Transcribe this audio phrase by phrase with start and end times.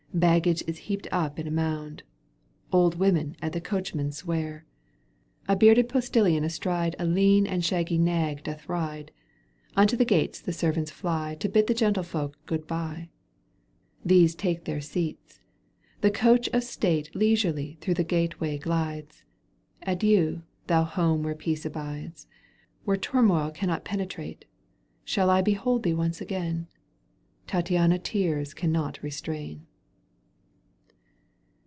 [0.13, 2.01] Baggage is heaped up in a moimd.
[2.69, 4.65] Old women at the coachmen swear.
[4.67, 5.55] Digitized by CjOOQ 1С CANTO viL EUGENE ON^GUINE.
[5.55, 9.11] 205 A bearded postillion astride A lean and shaggy nag doth ride,
[9.77, 13.07] Unto the gates the servants fly To bid the gentlefolk good bye.
[14.03, 15.39] These take their seats;
[16.01, 19.23] the coach of state Leisurely through the gateway glides.
[19.83, 20.41] "Adieu!
[20.67, 22.27] thou home where peace abides,
[22.83, 24.43] Where turmoH cannot penetrate,
[25.05, 26.67] Shall I behold thee once again
[27.47, 29.67] ?"—Tattieina tears cannot restrain.